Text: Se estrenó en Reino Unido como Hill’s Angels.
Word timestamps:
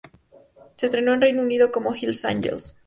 Se 0.77 0.87
estrenó 0.87 1.13
en 1.13 1.21
Reino 1.21 1.43
Unido 1.43 1.71
como 1.71 1.95
Hill’s 1.95 2.25
Angels. 2.25 2.79